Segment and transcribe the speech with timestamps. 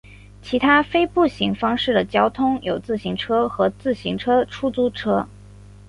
[0.41, 5.27] 其他非步行方式的交通有自行车和自行车出租车。